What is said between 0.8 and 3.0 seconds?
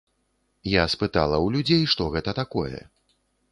спытала ў людзей, што гэта такое.